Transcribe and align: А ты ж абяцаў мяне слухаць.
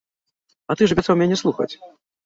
А 0.69 0.77
ты 0.79 0.89
ж 0.89 0.97
абяцаў 0.97 1.21
мяне 1.23 1.35
слухаць. 1.45 1.73